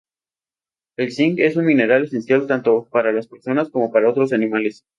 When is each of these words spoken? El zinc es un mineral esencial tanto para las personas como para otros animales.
El 0.97 1.11
zinc 1.11 1.37
es 1.39 1.57
un 1.57 1.63
mineral 1.67 2.05
esencial 2.05 2.47
tanto 2.47 2.87
para 2.89 3.11
las 3.11 3.27
personas 3.27 3.69
como 3.69 3.91
para 3.91 4.09
otros 4.09 4.33
animales. 4.33 4.83